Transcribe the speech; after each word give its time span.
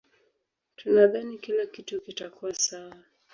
Tunadhani 0.75 1.37
kila 1.37 1.65
kitu 1.65 2.01
kitakuwa 2.01 2.53
sawa. 2.55 2.95